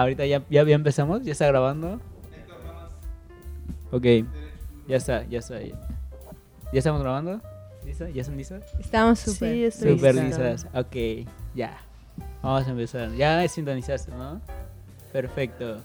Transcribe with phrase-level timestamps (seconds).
[0.00, 2.00] ahorita ya, ya, ya empezamos, ya está grabando.
[3.92, 4.04] Ok,
[4.86, 5.60] ya está, ya está.
[5.60, 7.40] ¿Ya estamos grabando?
[7.84, 8.08] ¿Listo?
[8.08, 8.62] ¿Ya están listos?
[8.78, 9.52] Estamos súper.
[9.52, 10.52] Sí, estoy Super lista.
[10.52, 10.66] listas.
[10.74, 11.78] Ok, ya.
[12.42, 13.12] Vamos a empezar.
[13.14, 14.40] Ya sintonizaste, ¿no?
[15.12, 15.78] Perfecto.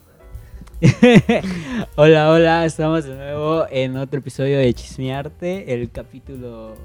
[1.96, 6.76] hola, hola, estamos de nuevo en otro episodio de Chismearte, el capítulo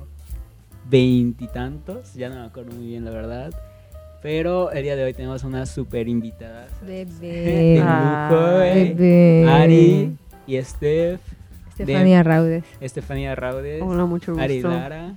[0.89, 3.53] veintitantos, ya no me acuerdo muy bien la verdad.
[4.23, 6.67] Pero el día de hoy tenemos una super invitada.
[6.87, 7.77] Bebé.
[7.79, 8.95] lujo, eh.
[8.97, 9.51] Bebé.
[9.51, 10.17] Ari
[10.47, 11.21] y Steph,
[11.71, 12.65] Estefanía Raudes.
[12.81, 14.45] Estefanía Raudes, Hola, mucho gusto.
[14.45, 15.15] Ari Lara,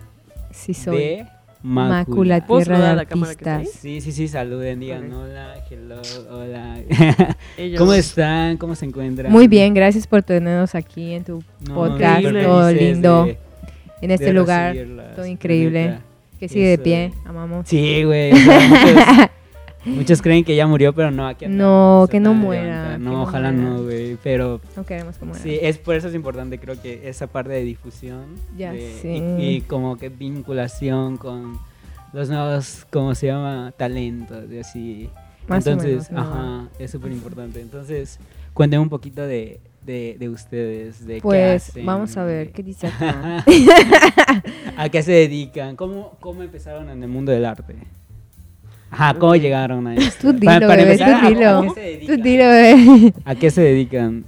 [0.52, 0.98] Sí, soy.
[0.98, 1.26] de
[1.64, 2.46] Mácula Mácula.
[2.48, 3.70] ¿Puedo Tierra de Artistas.
[3.72, 6.78] Sí, sí, sí, saluden, digan hola, hello, hola.
[7.58, 7.80] Ellos.
[7.80, 8.58] ¿Cómo están?
[8.58, 9.32] ¿Cómo se encuentran?
[9.32, 13.38] Muy bien, gracias por tenernos aquí en tu No, podcast, todo lindo, de-
[14.02, 14.76] en este lugar,
[15.16, 16.02] todo increíble, neta.
[16.48, 17.68] Que sigue de pie, amamos.
[17.68, 18.34] Sí, güey.
[18.34, 19.30] muchos,
[19.86, 23.22] muchos creen que ya murió, pero no, aquí No, que no muera, que No, no
[23.24, 23.70] ojalá muera.
[23.70, 24.18] no, güey.
[24.24, 27.64] Pero No queremos como sí, es por eso es importante, creo que esa parte de
[27.64, 28.26] difusión.
[28.58, 29.14] Ya de- sé.
[29.40, 31.58] Y, y como que vinculación con
[32.12, 33.74] los nuevos, ¿cómo se llama?
[33.78, 35.10] Talentos, y así.
[35.48, 37.60] Más o Entonces, ajá, es súper importante.
[37.60, 38.20] Entonces,
[38.54, 42.54] cuéntenme un poquito de, de, de ustedes, de qué Pues hacen, vamos a ver de-
[42.54, 43.44] qué dice acá.
[44.78, 45.76] ¿A qué se dedican?
[45.76, 47.76] ¿Cómo, ¿Cómo empezaron en el mundo del arte?
[48.90, 50.32] Ajá, ¿cómo llegaron a esto?
[50.32, 51.50] Tú dilo, Pa- para bebé, empezar, tú ¿a- dilo.
[51.50, 52.22] ¿a qué se Tú dedican?
[52.24, 53.14] dilo, bebé.
[53.26, 54.26] ¿A qué se dedican?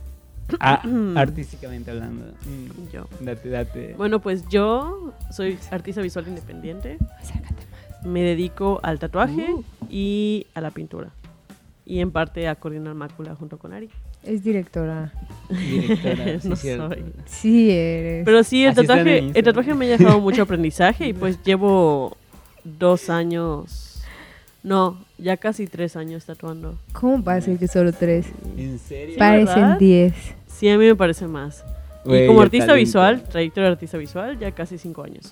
[0.59, 0.81] A-
[1.15, 2.25] artísticamente hablando.
[2.45, 3.07] Mm, Yo.
[3.21, 3.93] Date, date.
[3.97, 6.97] Bueno, pues yo soy artista visual independiente.
[8.03, 9.63] Me dedico al tatuaje Uh.
[9.89, 11.09] y a la pintura.
[11.87, 13.89] Y en parte a coordinar mácula junto con Ari.
[14.25, 15.11] Es directora.
[15.49, 16.89] Directora, sí, No cierto.
[16.89, 17.03] soy.
[17.25, 18.25] Sí eres.
[18.25, 22.17] Pero sí, el Así tatuaje, el tatuaje me ha dejado mucho aprendizaje y pues llevo
[22.63, 24.01] dos años,
[24.63, 26.77] no, ya casi tres años tatuando.
[26.93, 28.25] ¿Cómo pasa que solo tres?
[28.57, 29.15] ¿En serio?
[29.19, 29.79] Parecen ¿verdad?
[29.79, 30.13] diez.
[30.47, 31.63] Sí, a mí me parece más.
[32.05, 32.85] Y como artista talento.
[32.85, 35.31] visual, trayectoria de artista visual, ya casi cinco años.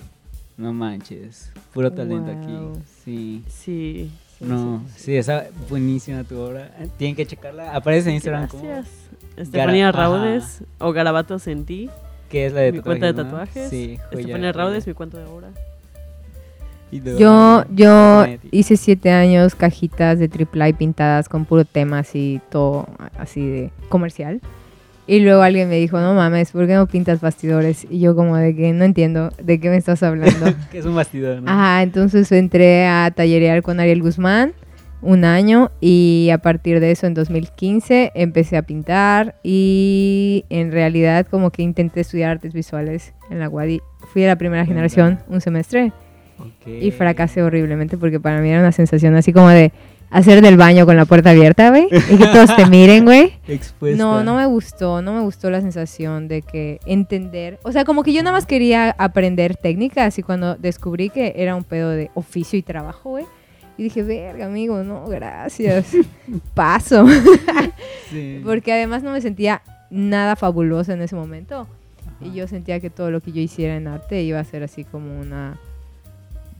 [0.56, 1.50] No manches.
[1.72, 2.72] Puro talento Wow.
[2.72, 2.80] aquí.
[3.04, 3.42] Sí.
[3.48, 4.10] Sí.
[4.38, 6.70] Sí, No, sí, sí, está buenísima tu obra.
[6.96, 7.74] Tienen que checarla.
[7.74, 8.94] Aparece en Instagram como Gracias.
[9.36, 9.98] Estefanía ajá.
[9.98, 11.90] Raudes o Garabatos en ti.
[12.28, 13.24] que es la de mi tatuajes, cuenta de ¿no?
[13.30, 13.70] tatuajes.
[13.70, 14.52] Sí, joya, Estefanía joya.
[14.52, 15.48] Raudes, mi cuenta de obra.
[17.18, 22.86] Yo, yo hice siete años cajitas de triple pintadas con puro tema así, todo
[23.18, 24.40] así de comercial.
[25.06, 27.86] Y luego alguien me dijo, no mames, ¿por qué no pintas bastidores?
[27.90, 30.46] Y yo como de que no entiendo de qué me estás hablando.
[30.72, 31.50] que es un bastidor, ¿no?
[31.50, 34.54] Ajá, entonces entré a tallerear con Ariel Guzmán
[35.02, 41.26] un año y a partir de eso en 2015 empecé a pintar y en realidad
[41.26, 43.82] como que intenté estudiar artes visuales en la UADI.
[44.12, 45.92] Fui de la primera generación un semestre
[46.66, 49.72] y fracasé horriblemente porque para mí era una sensación así como de
[50.14, 53.32] hacer del baño con la puerta abierta, güey, y que todos te miren, güey.
[53.96, 58.02] No, no me gustó, no me gustó la sensación de que entender, o sea, como
[58.04, 62.10] que yo nada más quería aprender técnicas y cuando descubrí que era un pedo de
[62.14, 63.24] oficio y trabajo, güey,
[63.76, 65.86] y dije, verga, amigo, no, gracias,
[66.54, 67.04] paso,
[68.10, 68.40] Sí.
[68.44, 71.62] porque además no me sentía nada fabulosa en ese momento
[72.06, 72.16] Ajá.
[72.20, 74.84] y yo sentía que todo lo que yo hiciera en arte iba a ser así
[74.84, 75.58] como una...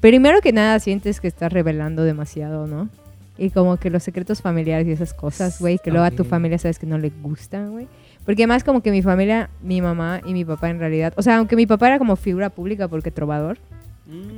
[0.00, 2.88] Primero que nada sientes que estás revelando demasiado, ¿no?
[3.36, 6.58] Y como que los secretos familiares y esas cosas, güey, que luego a tu familia
[6.58, 7.88] sabes que no le gustan, güey.
[8.24, 11.36] Porque además como que mi familia, mi mamá y mi papá en realidad, o sea,
[11.38, 13.58] aunque mi papá era como figura pública porque trovador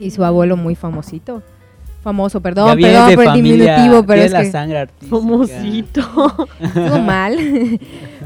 [0.01, 1.43] y su abuelo muy famosito.
[2.03, 5.11] Famoso, perdón, perdón por el diminutivo, pero es la que sangre artística.
[5.11, 6.49] Famosito.
[6.61, 7.37] estuvo mal.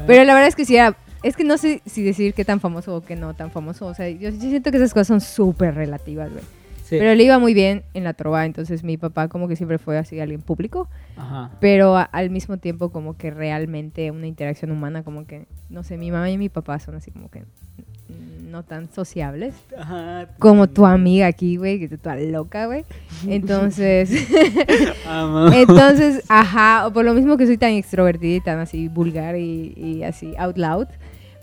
[0.07, 2.59] pero la verdad es que sí era, es que no sé si decir qué tan
[2.59, 3.87] famoso o qué no tan famoso.
[3.87, 6.43] O sea, yo, yo siento que esas cosas son súper relativas, güey.
[6.91, 6.97] Sí.
[6.99, 9.97] Pero le iba muy bien en la trova, entonces mi papá como que siempre fue
[9.97, 11.49] así alguien público, Ajá.
[11.61, 15.95] pero a- al mismo tiempo como que realmente una interacción humana, como que, no sé,
[15.97, 17.45] mi mamá y mi papá son así como que
[18.49, 19.55] no tan sociables.
[19.77, 20.27] Ajá.
[20.37, 22.83] Como tu amiga aquí, güey, que toda loca, güey.
[23.25, 24.11] Entonces,
[25.53, 29.73] entonces, ajá, o por lo mismo que soy tan extrovertida y tan así vulgar y,
[29.77, 30.87] y así out loud,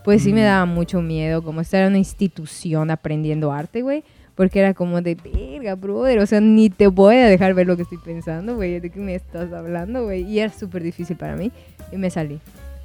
[0.05, 4.05] pues sí me daba mucho miedo como estar en una institución aprendiendo arte, güey.
[4.39, 7.75] Porque era como de, verga, brother, o sea, ni te voy a dejar ver lo
[7.75, 10.23] que estoy pensando, güey, de qué me estás hablando, güey.
[10.23, 11.51] Y era súper difícil para mí
[11.91, 12.39] y me salí.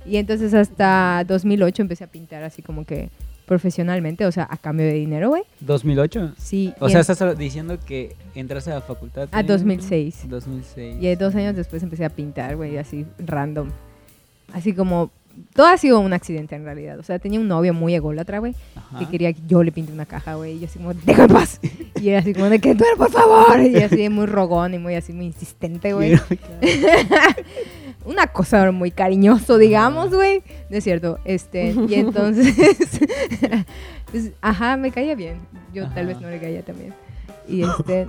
[0.04, 3.10] Y entonces hasta 2008 empecé a pintar así como que
[3.46, 5.44] profesionalmente, o sea, a cambio de dinero, güey.
[5.60, 6.34] 2008.
[6.40, 6.74] Sí.
[6.80, 9.30] O sea, estás diciendo que entraste a la facultad.
[9.32, 10.26] a en 2006.
[10.28, 11.04] 2006.
[11.04, 13.70] Y dos años después empecé a pintar, güey, así random.
[14.54, 15.12] Así como,
[15.54, 17.00] todo ha sido un accidente en realidad.
[17.00, 18.56] O sea, tenía un novio muy ególatra, güey,
[19.00, 20.54] que quería que yo le pinte una caja, güey.
[20.54, 21.60] Y yo así como, déjame en paz.
[22.02, 23.62] Y era así como, de que tú eres, por favor.
[23.62, 26.14] Y así muy rogón y muy así, muy insistente, güey.
[28.06, 30.44] un acosador muy cariñoso, digamos, güey.
[30.70, 31.20] No es cierto.
[31.24, 32.56] Este, y entonces,
[34.12, 35.38] pues, ajá, me caía bien.
[35.74, 36.94] Yo tal vez no le caía también.
[37.48, 38.06] Y este,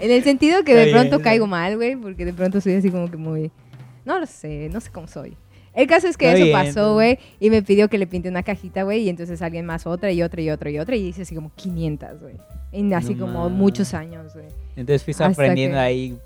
[0.00, 3.10] en el sentido que de pronto caigo mal, güey, porque de pronto soy así como
[3.10, 3.50] que muy,
[4.04, 5.36] no lo sé, no sé cómo soy.
[5.76, 8.28] El caso es que Está eso bien, pasó, güey, y me pidió que le pinte
[8.28, 11.06] una cajita, güey, y entonces alguien más otra y otra y otra y otra, y
[11.06, 12.34] hice así como 500, güey.
[12.72, 14.46] En así No como muchos años, güey.
[14.74, 16.18] Entonces fuiste Hasta aprendiendo que- ahí.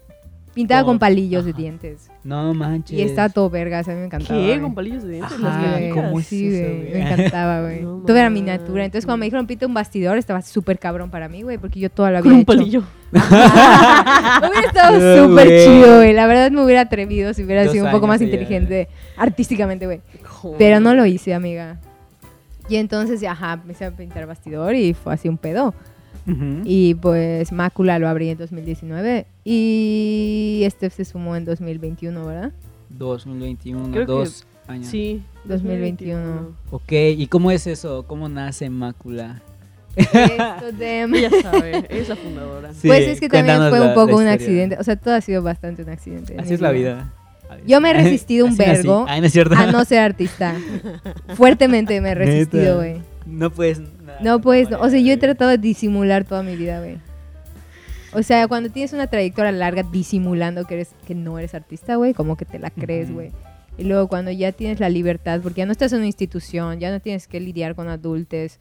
[0.55, 2.11] Pintaba con palillos de dientes.
[2.25, 2.99] No manches.
[2.99, 4.39] Y estaba todo vergas, a mí me encantaba.
[4.41, 4.47] ¿Qué?
[4.49, 4.61] güey.
[4.61, 5.33] ¿Con palillos de dientes?
[5.33, 6.93] Ajá, Las ¿cómo es sí, eso, güey, güey?
[6.93, 7.81] Me encantaba, güey.
[7.83, 8.43] No todo era manches.
[8.43, 8.85] miniatura.
[8.85, 11.89] Entonces, cuando me dijeron pinta un bastidor, estaba súper cabrón para mí, güey, porque yo
[11.89, 12.39] toda la Con vida.
[12.41, 12.83] un palillo.
[13.13, 13.19] me
[14.49, 16.13] hubiera estado súper chido, güey.
[16.13, 18.27] La verdad me hubiera atrevido si hubiera Dos sido un poco más ya.
[18.27, 20.01] inteligente artísticamente, güey.
[20.59, 21.79] Pero no lo hice, amiga.
[22.69, 25.75] Y entonces, ajá, empecé a pintar bastidor y fue así un pedo.
[26.27, 26.63] Ujú.
[26.65, 32.53] Y pues Mácula lo abrí en 2019 y este se sumó en 2021, ¿verdad?
[32.91, 34.87] 2021, Creo que- dos años.
[34.87, 35.23] Sí.
[35.45, 36.51] 2021.
[36.71, 38.05] Ok, ¿y cómo es eso?
[38.07, 39.43] ¿Cómo nace Mácula?
[39.97, 41.03] Esto de...
[41.03, 42.73] Ella sabe, ella es la fundadora.
[42.75, 44.77] Sí, pues es que también fue un poco un accidente.
[44.79, 46.35] O sea, todo ha sido bastante un accidente.
[46.35, 47.13] en Así es la vida.
[47.49, 47.65] A ver.
[47.67, 49.57] Yo me he resistido un vergo Ay, no.
[49.57, 50.55] A no ser artista.
[51.35, 52.99] Fuertemente me he resistido, güey.
[53.27, 53.81] No puedes.
[54.23, 54.81] No puedes, no.
[54.81, 56.99] o sea, yo he tratado de disimular toda mi vida, güey.
[58.13, 62.13] O sea, cuando tienes una trayectoria larga disimulando que eres que no eres artista, güey,
[62.13, 63.31] como que te la crees, güey.
[63.79, 66.91] Y luego cuando ya tienes la libertad, porque ya no estás en una institución, ya
[66.91, 68.59] no tienes que lidiar con adultos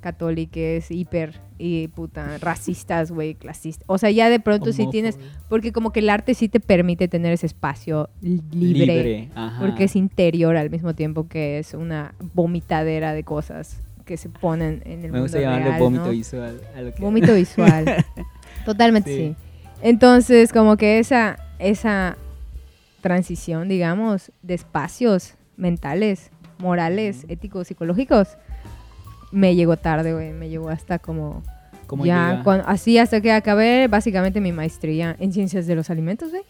[0.00, 3.84] católicos, hiper y puta racistas, güey, clasistas.
[3.88, 5.18] O sea, ya de pronto sí tienes,
[5.48, 9.60] porque como que el arte sí te permite tener ese espacio li- libre, Ajá.
[9.60, 14.82] porque es interior al mismo tiempo que es una vomitadera de cosas que se ponen
[14.86, 16.10] en el Me gusta mundo llamarle real, vómito ¿no?
[16.10, 16.60] visual.
[16.76, 17.00] A lo que...
[17.02, 18.04] Vómito visual.
[18.64, 19.36] Totalmente sí.
[19.36, 19.36] Sí.
[19.82, 22.16] Entonces, como que esa, esa
[23.00, 27.32] transición, digamos, de espacios mentales, morales, Ujú.
[27.34, 28.28] éticos, psicológicos,
[29.30, 30.32] me llegó tarde, güey.
[30.32, 31.42] Me llegó hasta como...
[31.86, 32.42] ¿Cómo ya, llega?
[32.44, 36.42] cuan- así hasta que acabé básicamente mi maestría en ciencias de los alimentos, güey.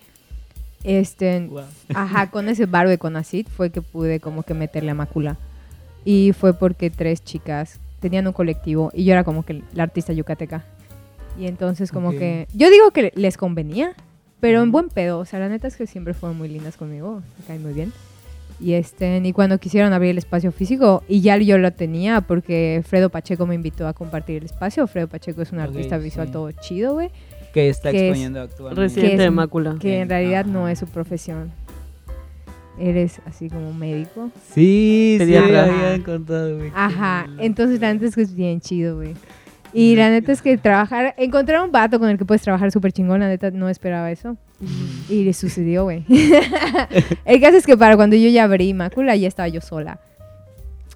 [0.85, 1.63] Este, Wow.
[1.95, 5.37] Ajá, con ese barro de Conacit fue que pude como que meterle a Macula.
[6.11, 10.13] Y fue porque tres chicas tenían un colectivo y yo era como que la artista
[10.15, 10.65] yucateca.
[11.39, 12.19] Y entonces como Ok.
[12.19, 12.49] que...
[12.55, 13.93] Yo digo que les convenía,
[14.41, 15.19] pero en buen pedo.
[15.19, 17.23] O sea, la neta es que siempre fueron muy lindas conmigo.
[17.39, 17.93] Me caen muy bien.
[18.59, 22.83] Y, este, y cuando quisieron abrir el espacio físico, y ya yo lo tenía porque
[22.87, 24.87] Fredo Pacheco me invitó a compartir el espacio.
[24.87, 26.33] Fredo Pacheco es un Ok, artista visual sí.
[26.33, 27.11] todo chido, güey.
[27.53, 28.81] Que está que es exponiendo actualmente.
[28.81, 29.77] Residente es- de Mácula.
[29.79, 30.73] Que en Bien, realidad no ajá.
[30.73, 31.53] es su profesión.
[32.81, 34.31] Eres así como médico.
[34.53, 36.71] Sí, sí, me habían contado, güey.
[36.75, 39.15] Ajá, entonces la neta es que es bien chido, güey.
[39.73, 42.93] Y la neta es que trabajar, encontrar un vato con el que puedes trabajar súper
[42.93, 44.37] chingón, la neta no esperaba eso.
[45.09, 46.05] Y le sucedió, güey.
[47.25, 50.01] el caso es que para cuando yo ya abrí Mácula, ya estaba yo sola.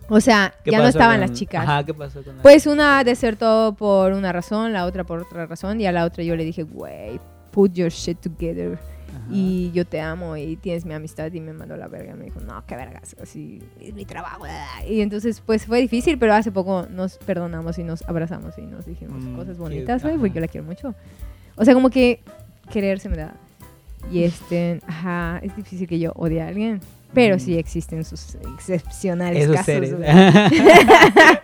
[0.08, 1.62] O sea, ¿Qué ya no estaban con- las chicas.
[1.62, 5.46] Ajá, ¿qué pasó con la- Pues una desertó por una razón, la otra por otra
[5.46, 7.20] razón, y a la otra yo le dije, güey,
[7.50, 8.78] put your shit together.
[9.14, 9.24] Ajá.
[9.30, 12.14] Y yo te amo y tienes mi amistad y me mandó la verga.
[12.14, 14.40] Me dijo, no, qué vergas, así es mi trabajo.
[14.44, 14.86] bla, bla".
[14.88, 18.86] Y entonces, pues fue difícil, pero hace poco nos perdonamos y nos abrazamos y nos
[18.86, 20.94] dijimos Mm, cosas bonitas, güey, porque yo la quiero mucho.
[21.56, 22.20] O sea, como que
[22.72, 23.34] querer se me da.
[24.10, 26.80] Y este, ajá, es difícil que yo odie a alguien,
[27.14, 27.40] pero Mm.
[27.40, 29.66] sí existen sus excepcionales Esos casos.
[29.66, 29.92] seres.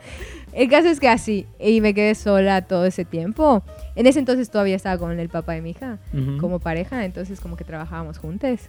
[0.52, 3.62] El caso es que así, y me quedé sola todo ese tiempo.
[3.96, 5.98] En ese entonces todavía estaba con el papá de mi hija
[6.40, 8.60] como pareja, entonces como que trabajábamos juntos.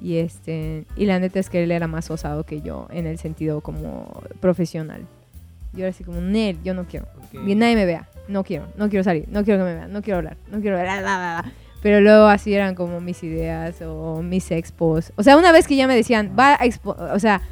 [0.00, 3.18] Y este y la neta es que él era más osado que yo en el
[3.18, 5.06] sentido como profesional.
[5.72, 7.06] Yo era así como, Nel, yo no quiero.
[7.18, 7.44] Ok.
[7.44, 8.08] Que nadie me vea.
[8.28, 10.76] No quiero, no quiero salir, no quiero que me vean, no quiero hablar, no quiero
[10.76, 11.52] bla, bla, bla, bla".
[11.80, 15.12] Pero luego así eran como mis ideas o mis expos.
[15.16, 17.42] O sea, una vez que ya me decían, va a expo o sea,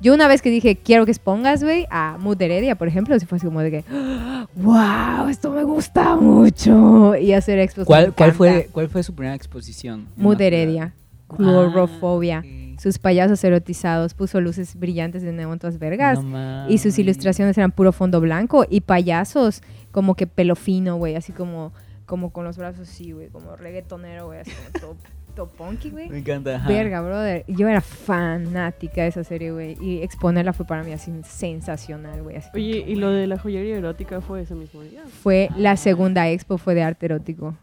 [0.00, 3.26] yo una vez que dije, quiero que expongas, güey, a Mood Heredia, por ejemplo, se
[3.26, 3.84] fue así como de que,
[4.56, 7.14] wow, esto me gusta mucho.
[7.16, 7.88] Y hacer expos.
[7.88, 10.08] me ¿Cuál, fue, ¿Cuál fue su primera exposición?
[10.16, 10.40] Mood?
[10.40, 10.94] Heredia,
[11.32, 12.80] Ah, clorofobia, ok.
[12.80, 16.22] sus payasos erotizados, puso luces brillantes de neón todas vergas.
[16.24, 21.14] No y sus ilustraciones eran puro fondo blanco y payasos como que pelo fino, güey,
[21.14, 21.72] así como,
[22.06, 24.96] como con los brazos así, güey, como reggaetonero, güey, así como todo,
[25.30, 26.08] todo punky, güey.
[26.08, 26.56] Me encanta.
[26.56, 26.68] ajá.
[26.68, 27.44] Verga, brother.
[27.48, 29.76] Yo era fanática de esa serie, güey.
[29.80, 32.36] Y exponerla fue para mí así sensacional, güey.
[32.54, 35.02] Oye, que, ¿y lo de la joyería erótica fue ese mismo día?
[35.22, 37.54] Fue la segunda expo, fue de arte erótico.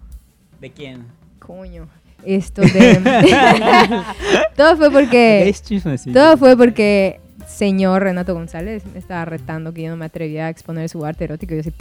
[0.60, 1.06] ¿De quién?
[1.40, 1.88] Coño.
[2.24, 3.00] Esto de...
[4.56, 5.48] todo fue porque...
[5.48, 6.20] Es chismecito.
[6.20, 10.50] Todo fue porque señor Renato González me estaba retando que yo no me atrevía a
[10.50, 11.54] exponer su arte erótico.
[11.54, 11.72] Y yo así,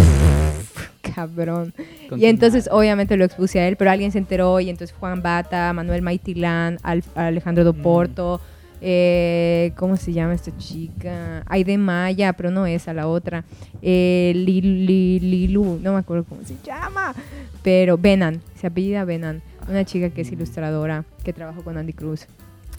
[1.14, 1.74] cabrón.
[2.16, 5.72] Y entonces obviamente lo expuse a él, pero alguien se enteró y entonces Juan Bata,
[5.72, 7.66] Manuel Maitilán, Al- Alejandro Mm.
[7.66, 8.40] Doporto,
[8.80, 11.42] eh, ¿cómo se llama esta chica?
[11.46, 13.44] Aide Maya, pero no esa, la otra.
[13.82, 17.14] Eh, Li- Li- Lilu, no me acuerdo cómo se llama,
[17.62, 20.34] pero Benan, se apellida Benan, una chica que es Mm.
[20.34, 22.26] ilustradora, que trabajó con Andy Cruz.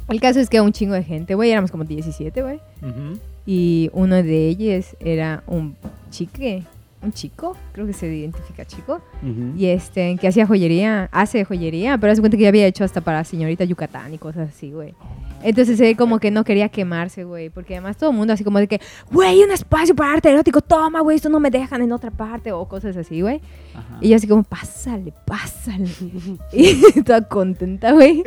[0.10, 2.60] El caso es que un chingo de gente, güey, éramos como 17, güey.
[2.82, 3.20] Ujú.
[3.46, 5.76] Y uno de ellos era un
[6.10, 6.64] chique,
[7.02, 9.54] un chico, creo que se identifica chico, Ujú.
[9.58, 13.02] y este, que hacía joyería, hace joyería, pero hace cuenta que ya había hecho hasta
[13.02, 14.94] para señorita Yucatán y cosas así, güey.
[15.44, 18.58] Entonces él como que no quería quemarse, güey, porque además todo el mundo así como
[18.58, 21.92] de que, güey, un espacio para arte erótico, toma, güey, esto no me dejan en
[21.92, 23.40] otra parte, o cosas así, güey.
[24.02, 25.88] Y yo así como, pásale, pásale.
[26.52, 28.24] y toda contenta, güey.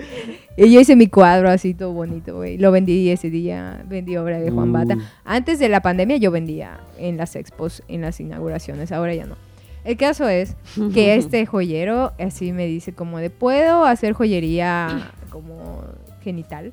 [0.66, 2.58] Y yo hice mi cuadro así, todo bonito, güey.
[2.58, 4.96] Lo vendí ese día, vendí obra de Juan Bata.
[4.96, 5.00] Uh.
[5.24, 9.36] Antes de la pandemia yo vendía en las expos, en las inauguraciones, ahora ya no.
[9.84, 10.56] El caso es
[10.92, 15.82] que este joyero así me dice como de, ¿puedo hacer joyería como
[16.22, 16.72] genital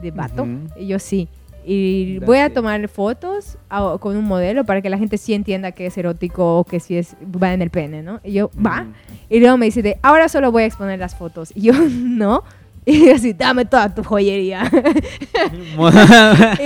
[0.00, 0.44] de vato?
[0.44, 0.80] Ujú.
[0.80, 1.28] Y yo sí.
[1.62, 5.72] Y voy a tomar fotos a- con un modelo para que la gente sí entienda
[5.72, 8.18] que es erótico o que sí es, va en el pene, ¿no?
[8.24, 8.86] Y yo, va.
[9.28, 11.52] Y luego me dice de, ahora solo voy a exponer las fotos.
[11.54, 12.42] Y yo, no.
[12.90, 14.70] Y así, dame toda tu joyería.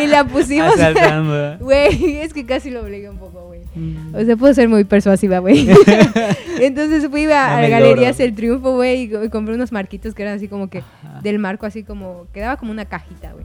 [0.03, 0.75] y la pusimos.
[1.61, 3.61] Güey, es que casi lo obligué un poco, güey.
[3.75, 4.15] Mm.
[4.15, 5.69] O sea, puedo ser muy persuasiva, güey.
[6.61, 8.21] Entonces fui a, No a me Galerías.
[8.21, 11.21] El Triunfo, güey, y co- y compré unos marquitos que eran así como que Ajá.
[11.23, 13.45] del marco, así como, quedaba como una cajita, güey.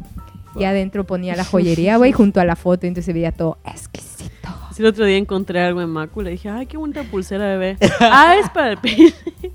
[0.56, 4.30] Y adentro ponía la joyería, güey, junto a la foto, entonces se veía todo exquisito.
[4.74, 7.46] Sí, el otro día encontré algo en Macu y le dije, ay, qué bonita pulsera,
[7.46, 7.78] bebé.
[8.00, 9.14] ah, es para el pene.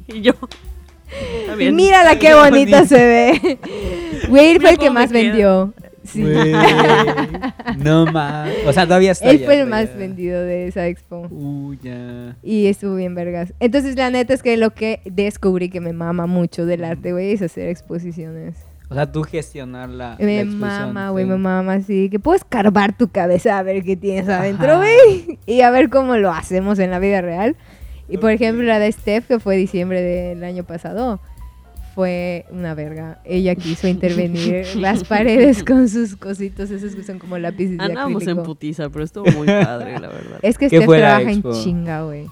[0.08, 0.32] y yo,
[1.72, 2.84] Mírala qué bonita bonito.
[2.86, 3.58] se ve.
[4.28, 5.72] Mira fue el que más vendió.
[6.04, 6.22] Sí.
[7.78, 8.50] No más.
[8.66, 9.30] O sea, todavía está.
[9.30, 9.96] Él fue el más ya.
[9.96, 11.26] vendido de esa expo.
[11.30, 12.36] Uh, ya.
[12.42, 13.52] Y estuvo bien vergas.
[13.58, 17.32] Entonces, la neta es que lo que descubrí que me mama mucho del arte, güey,
[17.32, 18.56] es hacer exposiciones.
[18.90, 20.16] O sea, tú gestionar la.
[20.20, 21.30] Me mama, güey, sí.
[21.30, 22.08] me mama así.
[22.10, 25.38] Que puedes carbar tu cabeza a ver qué tienes adentro, güey.
[25.46, 27.56] Y a ver cómo lo hacemos en la vida real.
[28.08, 31.20] Y por ejemplo, la de Steph, que fue diciembre del año pasado,
[31.94, 33.20] fue una verga.
[33.24, 38.26] Ella quiso intervenir las paredes con sus cositos, esos que son como lápices de Andábamos
[38.26, 40.38] en putiza, pero estuvo muy padre, la verdad.
[40.42, 42.26] Es que ¿Qué Steph trabaja en chinga, güey.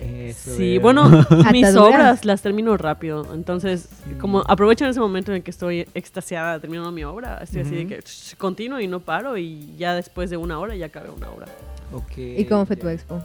[0.00, 0.80] Eso Sí, veo.
[0.82, 1.08] bueno,
[1.52, 1.76] mis Ataduras.
[1.76, 3.26] obras las termino rápido.
[3.34, 3.88] Entonces,
[4.20, 7.74] como aprovecho en ese momento en el que estoy extasiada terminando mi obra, estoy así
[7.76, 11.08] de que sh, continuo y no paro y ya después de una hora ya acabé
[11.10, 11.46] una obra.
[11.92, 13.22] Ok, ¿Y cómo fue tu expo?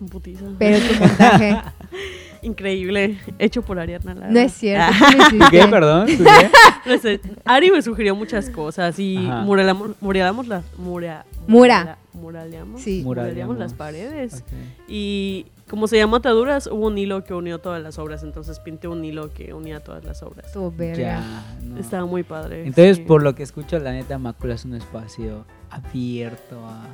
[0.00, 0.44] En putiza.
[0.58, 1.62] Pero tu montaje
[2.42, 3.18] Increíble.
[3.38, 4.30] Hecho por Ariadna Lara.
[4.30, 4.94] no es cierto.
[5.00, 5.66] Ah, ¿Qué me ¿Tú qué?
[5.68, 6.06] Perdón.
[6.06, 6.50] ¿tú qué?
[6.90, 10.64] no sé, Ari me sugirió muchas cosas y muralamos, muralamos las...
[10.78, 11.98] Murea, Mura.
[12.12, 12.82] Muraleamos.
[12.82, 13.02] Sí.
[13.04, 13.58] Muraleamos Muraleamos.
[13.58, 14.44] las paredes.
[14.88, 18.22] Y como se llamó Ataduras, hubo un hilo que unió todas las obras.
[18.22, 20.46] Entonces pinté un hilo que unía todas las obras.
[20.46, 21.22] Estuvo verga.
[21.62, 21.78] No.
[21.78, 22.60] Estaba muy padre.
[22.66, 23.02] Entonces, sí.
[23.02, 26.86] por lo que escucho, la neta, Macula es un espacio abierto a,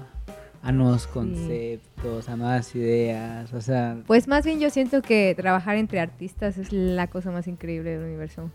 [0.62, 3.52] a nuevos conceptos, a nuevas ideas.
[3.52, 7.46] O sea, Pues más bien yo siento que trabajar entre artistas es la cosa más
[7.48, 8.50] increíble del universo.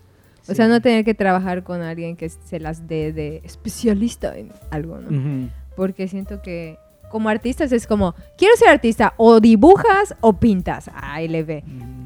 [0.50, 4.52] O sea, no tener que trabajar con alguien que se las dé de especialista en
[4.72, 5.50] algo, ¿no?
[5.76, 6.78] Porque siento que
[7.12, 10.90] como artistas es como, quiero ser artista, o dibujas o pintas.
[10.94, 11.64] Ahí le ve.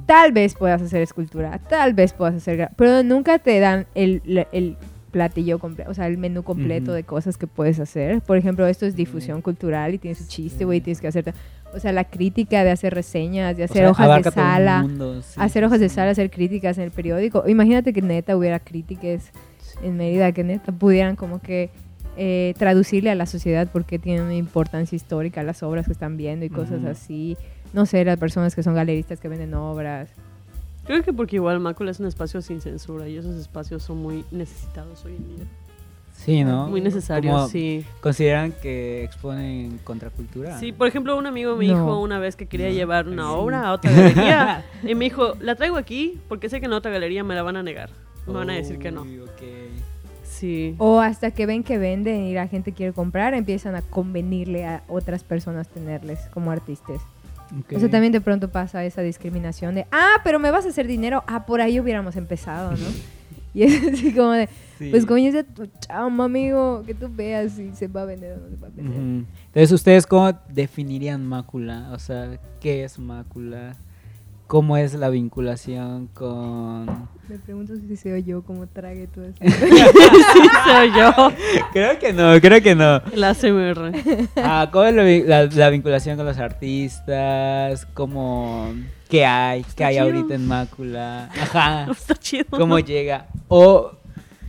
[0.07, 2.69] Tal vez puedas hacer escultura, tal vez puedas hacer...
[2.75, 4.77] Pero nunca te dan el- el
[5.11, 8.21] platillo completo, o sea, el menú completo de cosas que puedes hacer.
[8.21, 11.33] Por ejemplo, esto es difusión cultural y tienes un chiste, güey, tienes que hacer...
[11.73, 15.21] O sea, la crítica de hacer reseñas, de O hacer sea, hojas de sala, mundo,
[15.21, 17.45] sí, hacer sí, hojas de sala, hacer críticas en el periódico.
[17.47, 19.31] Imagínate que neta hubiera críticas
[19.81, 21.69] en Mérida, que neta pudieran como que
[22.17, 26.45] eh, traducirle a la sociedad porque tienen una importancia histórica las obras que están viendo
[26.45, 27.37] y cosas así.
[27.71, 30.09] No sé, las personas que son galeristas que venden obras.
[30.85, 34.25] Creo que porque igual Mácula es un espacio sin censura y esos espacios son muy
[34.31, 35.45] necesitados hoy en día.
[36.15, 36.67] Sí, ¿no?
[36.67, 37.83] Muy necesarios, Como sí.
[37.99, 40.59] ¿Consideran que exponen contracultura?
[40.59, 41.73] Sí, por ejemplo, un amigo me No.
[41.73, 42.73] dijo una vez que quería No.
[42.73, 43.29] llevar una Sí.
[43.33, 46.91] obra a otra galería y me dijo, la traigo aquí porque sé que en otra
[46.91, 47.89] galería me la van a negar.
[48.27, 49.01] Me van a decir que no.
[49.01, 49.41] Uy, ok.
[50.23, 50.75] Sí.
[50.77, 54.83] O hasta que ven que venden y la gente quiere comprar, empiezan a convenirle a
[54.87, 57.01] otras personas tenerles como artistas.
[57.75, 60.87] O sea, también de pronto pasa esa discriminación de, ah, pero me vas a hacer
[60.87, 62.77] dinero, ah, por ahí hubiéramos empezado, ¿no?
[63.53, 64.89] Y es así como de, Sí.
[64.91, 68.49] pues coño, tu chamba, amigo, que tú veas si se va a vender o no
[68.49, 69.25] se va a vender.
[69.47, 71.89] Entonces, ¿ustedes cómo definirían mácula?
[71.91, 73.75] O sea, ¿qué es mácula?
[74.51, 76.85] Cómo es la vinculación con...
[77.29, 79.37] Me pregunto si soy yo como trague todo eso.
[79.41, 81.31] sí, soy yo.
[81.71, 83.01] Creo que no, creo que no.
[83.15, 83.93] La CMR.
[84.35, 87.85] Ah, ¿Cómo es la, vi- la- la vinculación con los artistas?
[87.93, 88.73] ¿Cómo,
[89.09, 89.63] ¿Qué hay?
[89.73, 90.05] ¿Qué hay chido.
[90.07, 91.29] ahorita en Mácula?
[91.41, 91.87] Ajá.
[91.89, 92.43] Está chido.
[92.49, 93.27] ¿Cómo llega?
[93.47, 93.93] O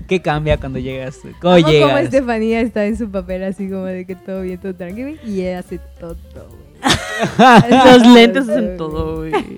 [0.08, 1.20] ¿qué cambia cuando llegas?
[1.40, 1.86] ¿Cómo llegas?
[1.92, 5.42] como Estefanía está en su papel así como de que todo bien, todo tranquilo y
[5.42, 6.71] ella hace todo, güey.
[7.86, 9.32] Los lentes hacen todo, güey.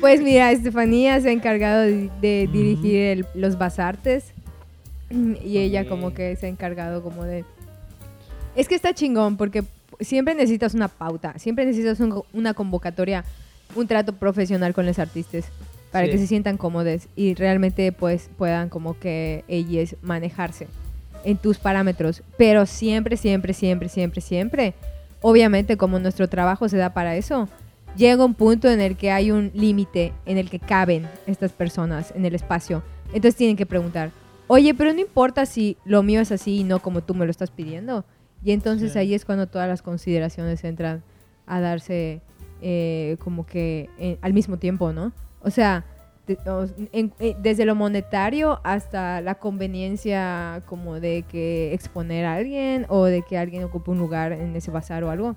[0.00, 4.26] Pues mira, Estefanía se ha encargado de, de dirigir el- los basartes
[5.10, 7.44] y ella como que se ha encargado como de...
[8.54, 9.64] Es que está chingón porque
[9.98, 13.24] siempre necesitas una pauta, siempre necesitas un- una convocatoria,
[13.74, 15.46] un trato profesional con los artistas
[15.90, 16.12] para Sí.
[16.12, 20.68] que se sientan cómodos y realmente pues puedan como que ellos manejarse
[21.24, 22.22] en tus parámetros.
[22.36, 24.74] Pero siempre, siempre, siempre, siempre, siempre,
[25.22, 27.48] obviamente como nuestro trabajo se da para eso,
[27.96, 32.12] llega un punto en el que hay un límite en el que caben estas personas
[32.14, 32.82] en el espacio.
[33.08, 34.10] Entonces tienen que preguntar,
[34.46, 37.30] oye, pero no importa si lo mío es así y no como tú me lo
[37.30, 38.04] estás pidiendo.
[38.44, 38.98] Y entonces Sí.
[38.98, 41.02] ahí es cuando todas las consideraciones entran
[41.46, 42.20] a darse
[42.60, 45.12] eh, como que eh, al mismo tiempo, ¿no?
[45.42, 45.84] O sea,
[46.36, 53.38] desde lo monetario hasta la conveniencia como de que exponer a alguien o de que
[53.38, 55.36] alguien ocupe un lugar en ese bazar o algo.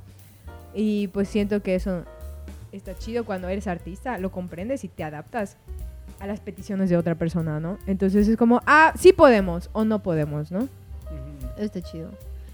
[0.74, 2.03] Y pues siento que eso
[2.71, 5.57] está chido cuando eres artista, lo comprendes y te adaptas
[6.19, 7.77] a las peticiones de otra persona, ¿no?
[7.88, 10.67] Entonces es como, ah, sí podemos o no podemos, ¿no?
[11.55, 12.10] Eso está chido.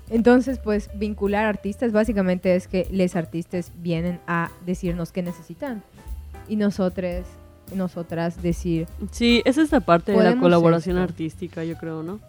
[0.10, 5.84] Entonces, pues vincular artistas básicamente es que les artistas vienen a decirnos qué necesitan
[6.48, 7.26] y nosotros,
[7.74, 11.04] nosotras decir, Sí, esa es la parte de la colaboración esto.
[11.04, 12.20] artística, yo creo, ¿no?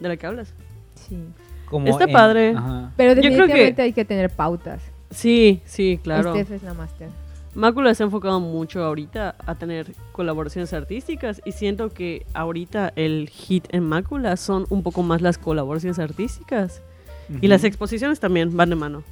[0.00, 0.52] De la que hablas.
[0.94, 1.16] sí.
[1.66, 2.54] Como Está en- padre.
[2.56, 2.92] ajá.
[2.96, 4.80] Pero Yo creo que- definitivamente hay que tener pautas.
[5.10, 6.32] Sí, sí, claro.
[6.32, 7.08] Steph es la máster.
[7.54, 13.28] Mácula se ha enfocado mucho ahorita a tener colaboraciones artísticas y siento que ahorita el
[13.28, 16.80] hit en Mácula son un poco más las colaboraciones artísticas
[17.42, 19.02] y las exposiciones también van de mano.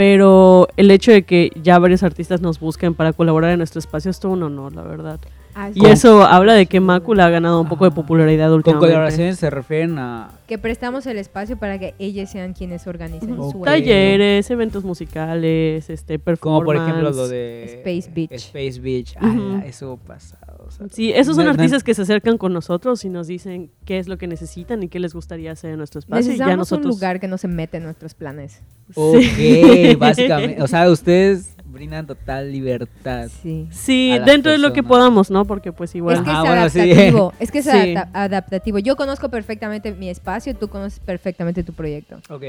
[0.00, 4.10] Pero el hecho de que ya varios artistas nos busquen para colaborar en nuestro espacio
[4.10, 5.20] es todo un honor, la verdad.
[5.54, 7.94] Ah, Y eso habla de que Mácula ha ganado un poco de Ah.
[7.94, 8.86] popularidad Con últimamente.
[8.88, 10.30] colaboraciones se refieren a...
[10.46, 13.52] Que prestamos el espacio para que ellos sean quienes organicen Ujú.
[13.52, 13.60] su.
[13.62, 17.16] Talleres, eventos musicales, este, Como por ejemplo performance.
[17.16, 17.64] lo de...
[17.84, 18.32] Space Beach.
[18.32, 19.16] Space Beach.
[19.20, 20.64] Ah, eso pasado.
[20.66, 23.26] o sea, Sí, esos son no- no- artistas que se acercan con nosotros y nos
[23.26, 26.20] dicen qué es lo que necesitan y qué les gustaría hacer en nuestro espacio.
[26.32, 26.86] y ya Necesitamos nosotros...
[26.86, 28.62] un lugar que no se mete en nuestros planes.
[28.94, 29.94] Ok, Sí.
[29.98, 30.62] básicamente.
[30.62, 33.30] O sea, ustedes brindan total libertad.
[33.42, 33.66] Sí.
[33.70, 35.46] Sí, dentro de lo que podamos, ¿no?
[35.46, 36.16] Porque pues igual...
[36.18, 36.80] Es que Ah, es bueno, sí.
[36.80, 37.32] adaptativo.
[37.40, 37.70] Es que es Sí.
[37.70, 38.78] adapta- adaptativo.
[38.80, 42.16] Yo conozco perfectamente mi espacio, tú conoces perfectamente tu proyecto.
[42.28, 42.42] Ok.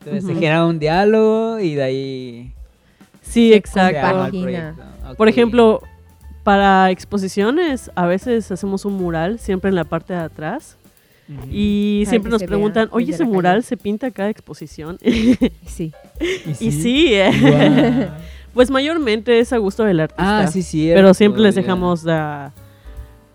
[0.00, 2.52] Entonces se genera un diálogo y de ahí
[3.20, 4.30] Sí, se exacto.
[5.18, 5.82] Por ejemplo,
[6.42, 10.76] para exposiciones a veces hacemos un mural siempre en la parte de atrás
[11.52, 13.66] y siempre nos vea preguntan, oye, ese mural calle".
[13.66, 14.96] se pinta cada exposición.
[15.66, 15.92] Sí.
[16.58, 18.10] y sí, eh, Guau.
[18.54, 20.40] Pues mayormente es a gusto del artista.
[20.40, 20.90] Ah, sí, sí.
[20.94, 22.52] pero siempre les dejamos la,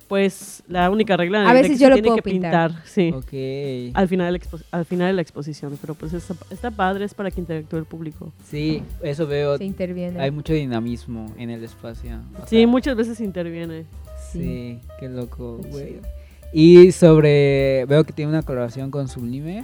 [0.08, 2.69] pues la única regla A de veces que yo se lo tiene puedo que pintar.
[2.71, 3.12] pintar, sí.
[3.15, 3.95] Ok.
[3.95, 7.06] Al final, de la expo- al final de la exposición, pero pues está, está padre,
[7.06, 8.32] es para que interactúe el público.
[8.49, 9.58] Sí, eso veo.
[9.58, 10.19] Se interviene.
[10.21, 12.17] Hay mucho dinamismo en el espacio.
[12.41, 13.86] o Sí, sea, muchas veces interviene.
[14.32, 15.95] Sí, qué loco, güey.
[16.52, 17.86] Y sobre.
[17.88, 19.63] Veo que tiene una colaboración con Sublime.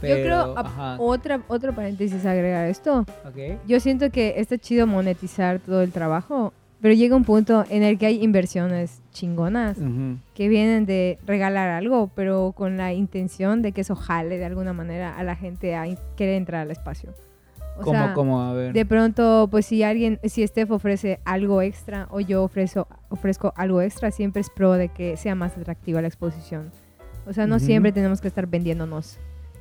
[0.00, 3.00] Pero, Yo creo, ajá, otra, otro paréntesis a agregar esto.
[3.26, 3.58] ok.
[3.66, 7.98] Yo siento que está chido monetizar todo el trabajo, pero llega un punto en el
[7.98, 10.16] que hay inversiones chingonas Ujú.
[10.34, 14.72] que vienen de regalar algo, pero con la intención de que eso jale de alguna
[14.72, 15.84] manera a la gente a
[16.16, 17.12] querer entrar al espacio.
[17.76, 18.42] O ¿Cómo, sea, cómo?
[18.42, 18.72] A ver.
[18.72, 23.80] de pronto, pues si alguien, si Steph ofrece algo extra o yo ofrezco, ofrezco algo
[23.80, 26.70] extra, siempre es pro de que sea más atractiva la exposición.
[27.26, 27.64] O sea, no Ujú.
[27.66, 29.18] siempre tenemos que estar vendiéndonos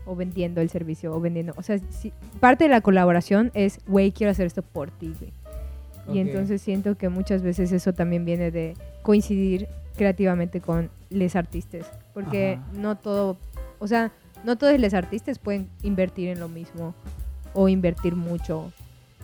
[0.09, 1.53] o vendiendo el servicio o vendiendo.
[1.57, 5.31] O sea, si- parte de la colaboración es, güey, quiero hacer esto por ti, güey.
[6.11, 11.85] Y entonces siento que muchas veces eso también viene de coincidir creativamente con les artistas.
[12.15, 12.71] Porque Ajá.
[12.73, 13.37] no todo,
[13.77, 14.11] o sea,
[14.43, 16.95] no todos los artistas pueden invertir en lo mismo
[17.53, 18.71] o invertir mucho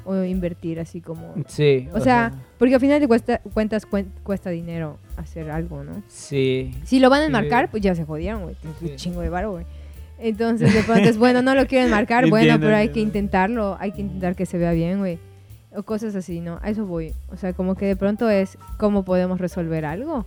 [0.07, 1.33] o invertir así como...
[1.47, 1.89] Sí.
[1.91, 6.03] O sea, porque al final de cuesta, cuentas cuen- cuesta dinero hacer algo, ¿no?
[6.07, 6.75] Sí.
[6.83, 7.27] Si lo van a Sí.
[7.29, 8.55] enmarcar, pues ya se jodieron, güey.
[8.83, 9.65] Un chingo de varo, güey.
[10.19, 13.77] Entonces, de pronto es bueno, no lo quieren marcar, bueno, Entiendo, pero hay que intentarlo,
[13.79, 15.19] hay que intentar que se vea bien, güey.
[15.75, 16.59] O cosas así, ¿no?
[16.61, 17.13] A eso voy.
[17.29, 20.25] O sea, como que de pronto es cómo podemos resolver algo.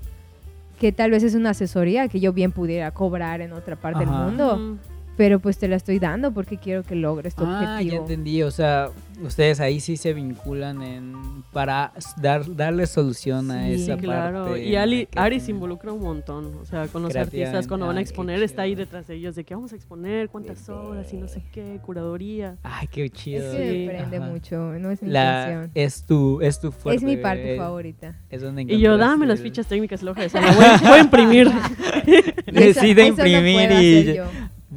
[0.78, 4.12] Que tal vez es una asesoría que yo bien pudiera cobrar en otra parte Ajá.
[4.12, 4.56] del mundo.
[4.56, 4.97] Mm.
[5.18, 8.42] Pero pues te la estoy dando porque quiero que logres tu Ah, ya entendí.
[8.44, 8.88] O sea,
[9.22, 11.12] ustedes ahí sí se vinculan en
[11.52, 14.64] para dar darle solución a esa Claro, parte.
[14.64, 18.00] y Ali, Ari se involucra un montón, o sea, con los artistas cuando van a
[18.00, 21.26] exponer está ahí detrás de ellos de que vamos a exponer, cuántas horas y no
[21.26, 22.56] sé qué, curaduría.
[22.62, 23.50] Ay, qué Es chido.
[23.52, 23.86] que Sí.
[23.86, 24.26] me prende Ajá.
[24.28, 25.70] mucho, no es mi La, intención.
[25.74, 26.96] es tu es tu fuerte.
[26.98, 28.14] Es mi parte es- favorita.
[28.30, 31.00] Es donde Y yo, dame las fichas técnicas, la hoja de sala, voy, voy a
[31.00, 31.50] imprimir.
[32.46, 34.24] Decide Eso no imprimir puedo y hacer yo.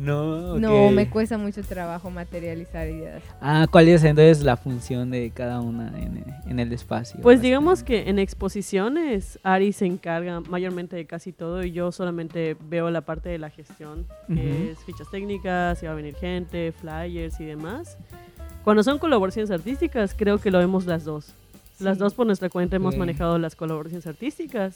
[0.02, 0.58] No.
[0.58, 3.22] No, me cuesta mucho trabajo materializar ideas.
[3.40, 7.20] Ah, ¿cuál es entonces la función de cada una en, en el espacio?
[7.22, 12.58] Pues digamos que en exposiciones Ari se encarga mayormente de casi todo y yo solamente
[12.68, 16.72] veo la parte de la gestión, que es fichas técnicas, si va a venir gente,
[16.72, 17.98] flyers y demás.
[18.64, 21.34] Cuando son colaboraciones artísticas, creo que lo vemos las dos.
[21.80, 24.76] Las dos por nuestra cuenta hemos manejado las colaboraciones artísticas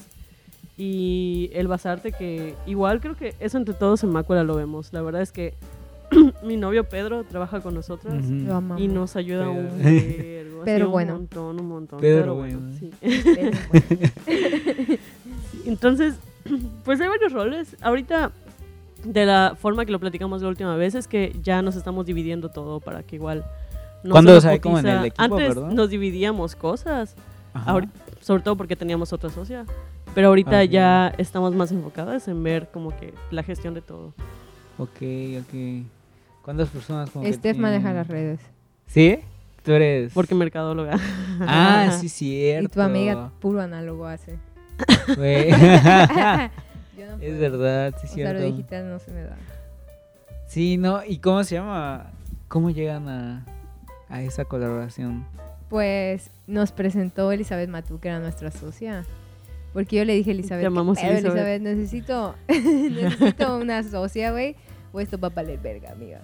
[0.78, 4.92] y el basarte que igual creo que eso entre todos en Mácula lo vemos.
[4.94, 5.54] La verdad es que
[6.44, 8.26] mi novio Pedro trabaja con nosotras.
[8.26, 8.82] Lo amamos.
[8.84, 10.62] y nos ayuda un Pedro.
[10.66, 11.14] vergo, un bueno.
[11.14, 12.00] montón, un montón.
[12.00, 12.78] Pedro Pedro bueno, bueno.
[12.80, 12.92] sí.
[13.00, 14.98] Pero bueno.
[15.66, 16.16] Entonces,
[16.86, 17.76] pues hay varios roles.
[17.82, 18.32] Ahorita,
[19.04, 22.50] de la forma que lo platicamos la última vez, es que ya nos estamos dividiendo
[22.50, 23.46] todo para que igual...
[24.04, 25.72] no ¿Cuándo solo os hay como en el equipo, Antes verdad?
[25.72, 27.16] nos dividíamos cosas,
[27.54, 27.74] Ajá.
[27.74, 27.90] ahori-
[28.22, 29.66] sobre todo porque teníamos otra socia.
[30.16, 34.14] Pero ahorita ya estamos más enfocadas en ver como que la gestión de todo.
[34.78, 35.02] Ok,
[35.42, 35.86] ok.
[36.42, 38.40] ¿Cuántas personas como que Steph maneja las redes.
[38.88, 39.20] ¿Sí?
[39.64, 40.14] Tú eres...
[40.14, 40.98] Porque mercadóloga.
[41.42, 42.66] Ah, sí, cierto.
[42.66, 44.40] Y tu amiga puro análogo hace.
[45.18, 45.50] Güey.
[46.98, 48.56] Yo no es verdad, sí, O sea, lo cierto.
[48.56, 49.36] digital no se me da.
[50.48, 52.12] Sí, no, ¿y cómo se llama?
[52.48, 53.46] ¿Cómo llegan a,
[54.08, 55.26] a esa colaboración?
[55.68, 59.04] Pues nos presentó Elizabeth Matú, que era nuestra socia.
[59.76, 64.32] Porque yo le dije a Elizabeth, Te amamos, "¿Qué pedo, Elizabeth?" necesito, necesito una socia,
[64.32, 64.56] güey.
[64.94, 66.22] O esto va a valer verga, amiga.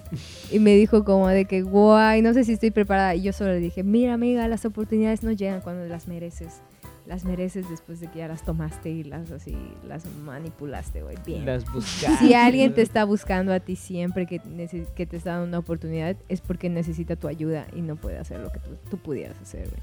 [0.50, 3.14] Y me dijo como de que, guay, no sé si estoy preparada.
[3.14, 6.62] Y yo solo le dije, mira, amiga, las oportunidades no llegan cuando las mereces.
[7.06, 11.18] Las mereces después de que ya las tomaste y las así, las manipulaste, güey.
[11.26, 11.46] Bien.
[11.46, 12.20] Las buscas.
[12.20, 14.40] Si alguien te está buscando a ti siempre que,
[14.96, 18.40] que te está dando una oportunidad, es porque necesita tu ayuda y no puede hacer
[18.40, 19.82] lo que tú, tú pudieras hacer, güey.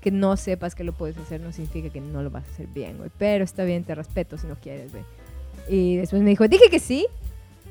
[0.00, 2.66] Que no sepas que lo puedes hacer no significa que no lo vas a hacer
[2.68, 3.10] bien, güey.
[3.18, 5.04] Pero está bien, te respeto si no quieres, güey.
[5.68, 7.06] Y después me dijo, dije que sí,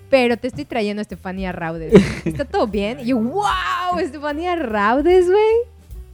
[0.10, 1.94] pero te estoy trayendo a Estefanía Raudes.
[2.26, 3.00] ¿Está todo bien?
[3.00, 5.56] Y yo, wow, Estefanía Raudes, güey.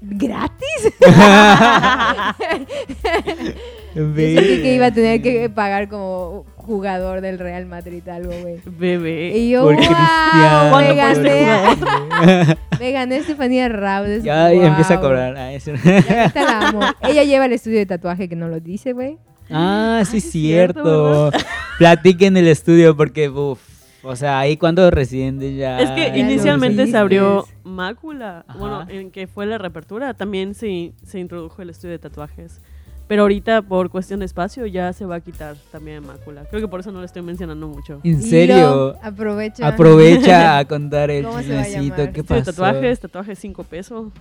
[0.01, 0.93] ¿Gratis?
[3.95, 8.57] Yo sentí que iba a tener que pagar como jugador del Real Madrid algo, güey.
[8.65, 9.37] Bebé.
[9.37, 10.77] Y yo, Por wow, Cristiano.
[10.79, 14.23] me gané, me gané Estefanía Raudes.
[14.23, 14.63] ya wow.
[14.63, 15.35] empieza a cobrar.
[15.37, 16.79] Ah, La neta la amo.
[17.03, 19.17] Ella lleva el estudio de tatuaje que no lo dice, güey.
[19.49, 21.47] Ah, sí, es cierto, cierto.
[21.77, 23.61] Platiquen el estudio porque, uff,
[24.03, 25.79] o sea, ahí cuando residentes ya...
[25.79, 28.57] Es que ya inicialmente se abrió Mácula, Ajá.
[28.59, 32.59] bueno, en que fue la reapertura, también se, se introdujo el estudio de tatuajes.
[33.07, 36.43] Pero ahorita, por cuestión de espacio, ya se va a quitar también Mácula.
[36.49, 37.99] Creo que por eso no lo estoy mencionando mucho.
[38.03, 38.95] ¿En serio?
[39.03, 39.67] aprovecha.
[39.67, 42.11] Aprovecha a contar el ¿Cómo se va a chismecito.
[42.11, 42.51] ¿Qué pasó?
[42.51, 44.11] tatuajes, tatuajes 5 pesos.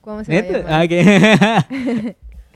[0.00, 0.42] ¿Cómo se va a
[0.86, 0.98] ¿Neta?
[0.98, 1.36] llamar?
[1.40, 1.66] Ah.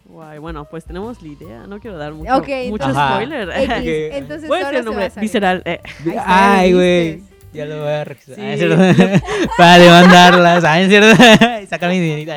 [0.08, 1.66] Guay, bueno, pues tenemos la idea.
[1.68, 3.48] No quiero dar mucho, Ok, mucho spoiler.
[3.50, 3.84] X, Ok.
[4.16, 5.22] entonces Voy a solo decir se el nombre, va a saber.
[5.22, 5.62] visceral.
[5.66, 5.80] eh.
[6.24, 7.22] Ay, ¿lo güey.
[7.52, 8.36] Ya lo voy a registrar.
[8.36, 8.42] Sí.
[8.44, 9.26] Ah, ¿es cierto?
[9.56, 10.64] Para demandarlas.
[10.64, 11.08] Ah, ¿es cierto?
[11.62, 12.36] Y sacar mi dinerita.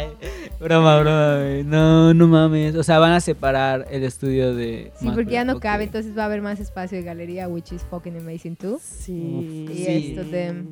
[0.59, 1.63] Broma, broma, güey.
[1.63, 2.75] No, no mames.
[2.75, 4.91] O sea, van a separar el estudio de.
[4.99, 5.61] Sí, porque ya no Ok.
[5.61, 8.79] cabe, entonces va a haber más espacio de galería, which is fucking amazing too.
[8.83, 9.67] Sí.
[9.71, 10.15] Y Sí.
[10.17, 10.63] esto de...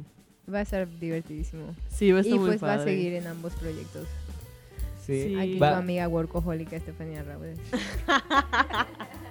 [0.54, 1.76] Va a estar divertidísimo.
[1.90, 2.92] Sí, va a estar Y muy pues va a padre.
[2.96, 4.08] seguir en ambos proyectos.
[5.06, 5.24] Sí.
[5.24, 5.36] Sí.
[5.40, 7.58] Aquí Va- tu amiga workahólica Estefanía Raudes.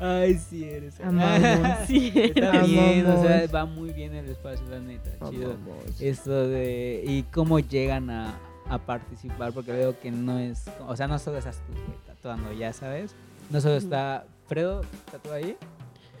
[0.00, 1.00] Ay, sí eres.
[1.00, 1.78] Amamos.
[1.86, 2.12] Sí.
[2.14, 5.10] Está bien, o sea, va muy bien el espacio, la neta.
[5.30, 5.52] Chido.
[5.52, 6.00] Amamos.
[6.00, 7.02] Esto de.
[7.06, 8.34] Y cómo llegan a,
[8.68, 10.64] a participar, porque veo que no es.
[10.88, 13.14] O sea, no solo estás tú, güey, tatuando, ya sabes.
[13.50, 14.24] No solo está.
[14.48, 15.56] Fredo, ¿tatúa ahí?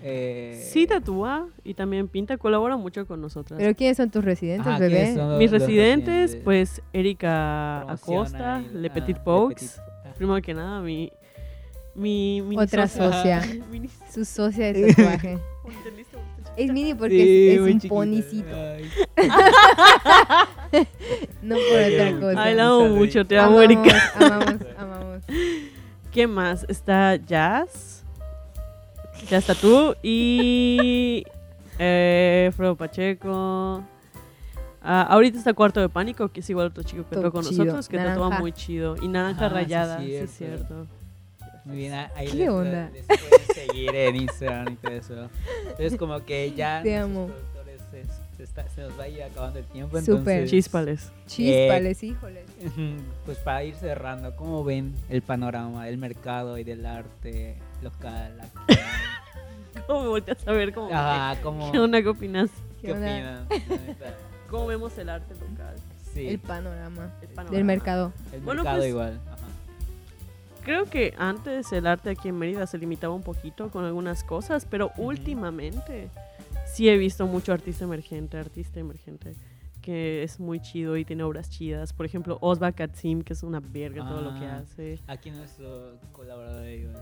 [0.02, 3.58] Eh, Sí, tatúa y también pinta, colabora mucho con nosotras.
[3.58, 4.94] Pero ¿quiénes son tus residentes, ajá, bebé?
[4.96, 8.94] ¿quiénes son los- Mis los residentes, pues Erika Promociona Acosta, ahí, Le ah.
[8.94, 10.12] Petit- ah.
[10.16, 11.12] Primero que nada, mi.
[12.00, 13.42] Mi, mini Otra socia.
[13.70, 15.38] Mini- Su socia de tatuaje.
[16.56, 17.94] Es mini porque Sí, es, es un chiquita.
[17.94, 18.48] ponicito.
[21.42, 22.42] No por Ay, otra cosa.
[22.42, 24.12] Ay, la amo mucho, te amo, amamos, Erika.
[24.16, 25.22] amamos, amamos.
[26.12, 26.64] ¿Qué más?
[26.68, 28.04] Está Jazz.
[29.30, 29.94] Ya está tú.
[30.02, 31.24] Y.
[31.78, 33.82] Eh, Fredo Pacheco.
[34.82, 37.64] Ah, ahorita está Cuarto de Pánico, que es igual otro chico que Todo con chido.
[37.64, 38.40] nosotros, que tatúa Naranja.
[38.40, 38.96] muy chido.
[39.02, 40.24] Y Naranja sí, Rayada, sí, cierto.
[40.24, 40.86] es cierto.
[41.66, 42.90] Muy bien, ah, ahí ¿Qué les, onda?
[42.90, 45.28] les pueden seguir en Instagram y todo eso.
[45.62, 47.28] Entonces, como que ya Te amo.
[48.36, 50.00] se, está- se nos va a ir acabando el tiempo.
[50.00, 50.46] Súper.
[50.48, 51.10] Chispales.
[51.26, 52.44] Chispales, híjoles.
[53.26, 58.40] Pues para ir cerrando, ¿cómo ven el panorama del mercado y del arte local?
[58.40, 58.80] aquí?
[59.86, 60.72] ¿Cómo me volteas a ver?
[60.72, 62.00] ¿Cómo, Ajá, ¿cómo, ¿Qué onda?
[62.00, 62.50] ¿Qué opinas?
[62.80, 63.46] ¿qué neta.
[64.48, 65.74] ¿Cómo vemos el arte local?
[66.14, 67.56] Sí, El panorama El panorama.
[67.56, 68.12] del mercado.
[68.32, 69.20] el Bueno, mercado pues, igual.
[70.66, 74.66] Creo que antes el arte aquí en Mérida se limitaba un poquito con algunas cosas,
[74.68, 75.04] pero Ujú.
[75.10, 76.08] últimamente
[76.66, 79.34] sí he visto mucho artista emergente, artista emergente,
[79.80, 81.92] que es muy chido y tiene obras chidas.
[81.92, 84.56] Por ejemplo, Osva Katsim, que es una verga todo lo que Ah.
[84.56, 84.98] hace.
[85.06, 86.96] Aquí nuestro colaborador igual.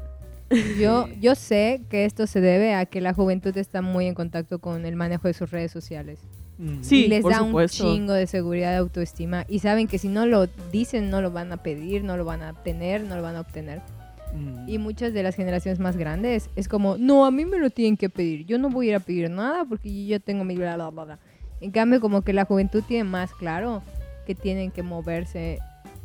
[0.78, 4.58] Yo, yo sé que esto se debe a que la juventud está muy en contacto
[4.58, 6.20] con el manejo de sus redes sociales.
[6.82, 7.84] Sí, y les por da supuesto.
[7.84, 9.44] un chingo de seguridad de autoestima.
[9.48, 12.42] Y saben que si no lo dicen, no lo van a pedir, no lo van
[12.42, 13.82] a tener, no lo van a obtener.
[14.34, 14.68] Mm.
[14.68, 17.96] Y muchas de las generaciones más grandes es como, no, a mí me lo tienen
[17.96, 18.46] que pedir.
[18.46, 20.90] Yo no voy a ir a pedir nada porque yo ya tengo mi bla, bla,
[20.90, 21.18] bla.
[21.60, 23.82] En cambio, como que la juventud tiene más claro
[24.26, 25.58] que tienen que moverse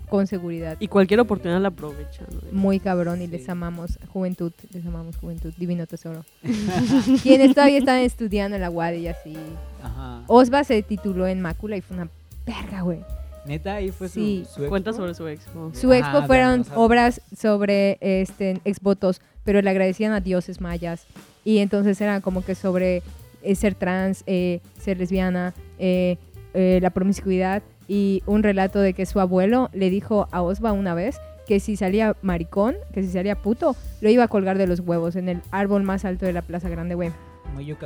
[0.10, 0.78] con seguridad.
[0.80, 2.28] Y cualquier oportunidad la aprovechan.
[2.32, 2.40] ¿no?
[2.58, 3.32] Muy cabrón y Sí.
[3.32, 6.26] les amamos juventud, les amamos juventud, divino tesoro.
[7.24, 9.36] Quienes todavía están estudiando en la UAD y así.
[9.84, 10.24] Ajá.
[10.28, 12.10] Osva se tituló en Mácula y fue una
[12.46, 13.00] verga, güey.
[13.46, 14.46] Neta, ahí fue su- Sí.
[14.54, 15.72] su, Cuenta sobre su expo.
[15.74, 21.06] Su expo Ah, fueron obras sobre este, exvotos, pero le agradecían a dioses mayas.
[21.46, 23.02] Y entonces era como que sobre
[23.42, 26.18] eh, ser trans, eh, ser lesbiana, eh,
[26.54, 27.64] eh, la promiscuidad.
[27.90, 31.76] Y un relato de que su abuelo le dijo a Osva una vez que si
[31.76, 35.42] salía maricón, que si salía puto, lo iba a colgar de los huevos en el
[35.50, 37.12] árbol más alto de la Plaza Grande, güey.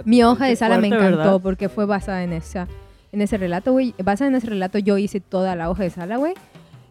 [0.04, 1.40] Mi hoja de sala me encantó ¿verdad?
[1.42, 2.68] porque fue basada en esa
[3.14, 3.96] en ese relato, güey.
[4.04, 6.34] Basada en ese relato yo hice toda la hoja de sala, güey.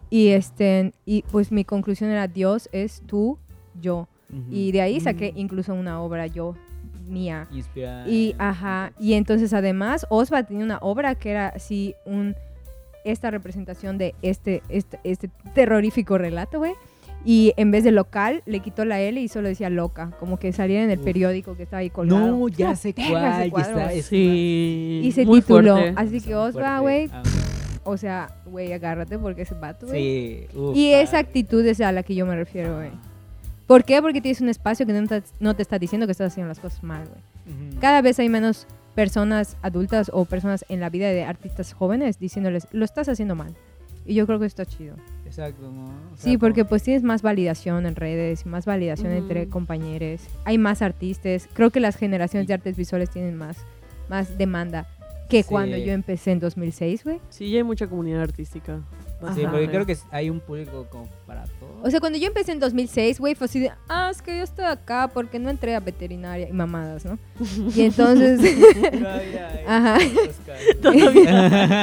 [0.08, 3.38] Y este y pues mi conclusión era Dios es tú,
[3.80, 4.08] yo.
[4.50, 5.38] Y de ahí saqué Mm.
[5.38, 6.54] incluso una obra yo
[7.06, 7.46] mía.
[7.52, 12.34] Inspirada Y ajá, y entonces además Osva tenía una obra que era así un
[13.04, 16.72] esta representación de este este este terrorífico relato, güey.
[17.24, 20.52] Y en vez de local, le quitó la L y solo decía loca, como que
[20.52, 21.04] salía en el Uf.
[21.04, 22.26] periódico que estaba ahí colgado.
[22.26, 23.10] No, ya sé cuál.
[23.44, 23.78] ya cuadro.
[23.78, 25.02] está, es Sí.
[25.04, 25.94] Y se muy tituló fuerte.
[25.96, 27.22] Así que Osva, güey, Ah,
[27.84, 30.48] o sea, güey, agárrate porque ese vato, güey.
[30.50, 30.56] Sí.
[30.58, 31.18] uf, Y esa padre.
[31.28, 32.90] actitud es a la que yo me refiero, güey.
[32.92, 33.00] Ah.
[33.68, 34.02] ¿Por qué?
[34.02, 36.58] Porque tienes un espacio que no te, no te está diciendo que estás haciendo las
[36.58, 37.78] cosas mal, güey.
[37.80, 42.66] Cada vez hay menos personas adultas o personas en la vida de artistas jóvenes diciéndoles,
[42.72, 43.54] lo estás haciendo mal.
[44.04, 44.96] Y yo creo que está chido.
[45.24, 45.84] Exacto, ¿no?
[45.84, 49.50] O sea, Sí, porque pues tienes más validación en redes, más validación entre Ujú.
[49.50, 50.22] compañeros.
[50.44, 51.48] Hay más artistas.
[51.54, 53.58] Creo que las generaciones de artes visuales tienen más,
[54.08, 54.88] más demanda
[55.28, 55.48] que Sí.
[55.48, 57.20] cuando yo empecé en 2006, güey.
[57.30, 58.80] Sí, ya hay mucha comunidad artística.
[59.34, 59.50] Sí, Ajá.
[59.52, 61.80] porque creo que hay un público como para todo.
[61.82, 64.44] O sea, cuando yo empecé en 2006, güey, fue así de, ah, es que yo
[64.44, 67.18] estoy acá porque no entré a veterinaria y mamadas, ¿no?
[67.74, 68.40] Y entonces,
[68.90, 69.98] Todavía hay Ajá.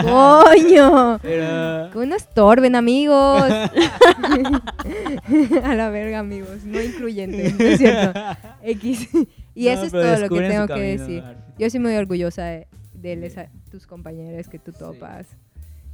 [0.03, 1.89] coño, Pero...
[1.91, 3.43] que no estorben, amigos.
[5.63, 8.19] a la verga, amigos, no incluyente, ¿no es cierto?
[8.63, 9.09] X.
[9.55, 11.23] Y No, eso es todo lo que tengo que decir.
[11.57, 13.41] Yo soy muy orgullosa de, de les- Sí.
[13.71, 14.77] tus compañeros que tú Sí.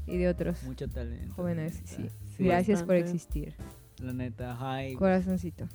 [0.07, 1.33] Y de otros Mucho talento.
[1.33, 2.09] jóvenes, sí.
[2.39, 3.55] Gracias por existir.
[3.99, 4.79] La neta, ajá.
[4.97, 5.67] Corazoncito.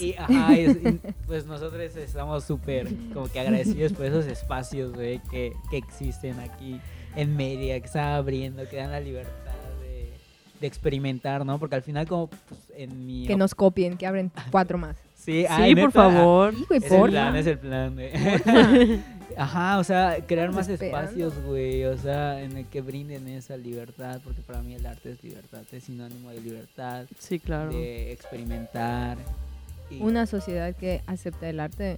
[0.00, 5.52] Y, ajá, y, pues nosotros estamos súper como que agradecidos por esos espacios, güey, que,
[5.70, 6.80] que existen aquí
[7.16, 10.12] en Mérida, que están abriendo, que dan la libertad de,
[10.60, 11.58] de experimentar, ¿no?
[11.58, 13.26] Porque al final como pues, en mi...
[13.26, 14.96] Que nos copien, que abren cuatro más.
[15.24, 16.54] Sí, Sí, ay, por neta, favor.
[16.54, 18.10] Sí, güey, Es el plan, es el plan, güey.
[19.36, 20.98] Ajá, o sea, crear más Esperando.
[21.08, 25.10] espacios, güey, o sea, en el que brinden esa libertad, porque para mí el arte
[25.12, 27.72] es libertad, es sinónimo de libertad, Sí, claro.
[27.72, 29.16] de experimentar.
[29.90, 31.96] y- Una sociedad que acepta el arte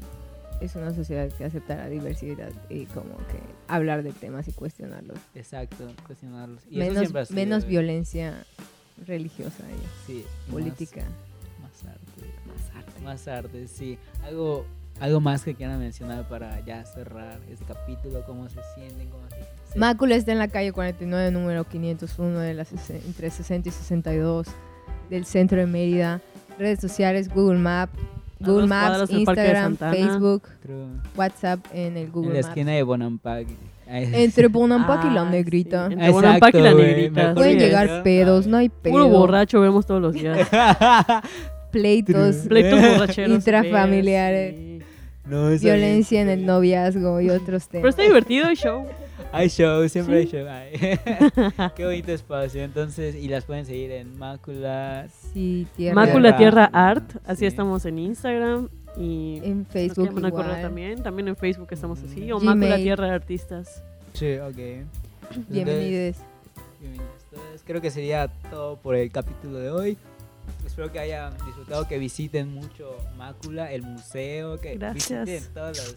[0.63, 5.19] es una sociedad que acepta la diversidad y como que hablar de temas y cuestionarlos.
[5.35, 6.63] Exacto, cuestionarlos.
[6.71, 8.35] Y eso Menos, siempre ha sido, menos violencia
[9.07, 11.03] religiosa y Sí, política.
[11.03, 11.26] Más.
[13.07, 13.99] Más arte, sí.
[14.25, 14.67] Algo,
[15.01, 19.37] algo más que quieran mencionar para ya cerrar este capítulo, cómo se sienten, cómo se...
[19.73, 24.49] se- Mácula está en la calle 49, número 501, de las entre 60 y 62
[25.09, 26.21] del centro de Mérida.
[26.59, 27.91] Redes sociales, Google Map,
[28.41, 29.77] Google Maps, Instagram.
[29.77, 30.87] Facebook, True.
[31.17, 32.49] WhatsApp en el En Google la Maps.
[32.49, 33.47] esquina de Bonampak.
[33.89, 35.87] Ahí- Entre Bonampak y la Ah, Negrita.
[35.87, 35.93] sí.
[35.93, 37.35] Entre Bonampak y la Negrita.
[37.35, 38.95] Pueden llegar pedos, no hay pedo.
[38.95, 40.49] Puro borracho vemos todos los días.
[41.71, 42.49] Pleitos, True.
[42.49, 43.35] Pleitos borracheros.
[43.35, 44.55] Intrafamiliares.
[44.57, 44.79] sí.
[45.27, 47.91] no, eso violencia en el noviazgo y otros Pero temas.
[47.91, 48.87] está divertido el show.
[49.33, 50.37] Hay show, siempre Sí.
[50.37, 50.49] hay show.
[50.49, 51.71] Ay.
[51.77, 52.63] Qué bonito espacio.
[52.63, 55.09] Entonces, y las pueden seguir en Mácula.
[55.35, 55.95] Sí, tierra.
[55.95, 56.69] Mácula Tierra.
[56.69, 57.17] Tierra Art.
[57.27, 57.47] Así Sí.
[57.47, 58.69] estamos en Instagram.
[58.99, 60.63] Y En Facebook igual.
[60.63, 61.03] también.
[61.03, 62.33] También en Facebook estamos así.
[62.33, 62.83] O Gmail.
[62.83, 63.83] Tierra de Artistas.
[64.15, 64.57] Sí, ok.
[64.57, 66.17] Entonces, Bienvenidos.
[66.81, 67.63] Bienvenidos todos.
[67.67, 69.99] Creo que sería todo por el capítulo de hoy.
[70.77, 75.25] Espero que hayan disfrutado, que visiten mucho Mácula, el museo, que Gracias.
[75.25, 75.97] visiten todos los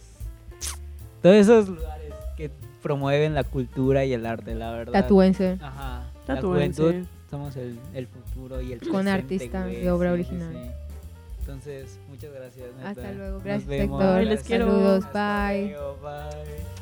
[1.22, 2.50] todos esos lugares que
[2.82, 4.94] promueven la cultura y el arte, la verdad.
[4.94, 5.58] Tatuense.
[5.62, 6.10] Ajá.
[6.26, 6.82] Tatuense.
[6.82, 9.82] La juventud somos el, el futuro y el Con presente, artista güey.
[9.82, 10.54] de obra Sí, original.
[10.54, 10.72] sí.
[11.42, 12.68] Entonces, muchas gracias.
[12.78, 12.90] neta.
[12.92, 13.34] Hasta luego.
[13.34, 14.02] Nos Gracias, vemos.
[14.02, 14.24] Héctor.
[14.24, 14.66] Les quiero.
[14.68, 15.06] Saludos.
[15.08, 15.68] Hasta Bye.
[15.72, 16.79] luego, bye.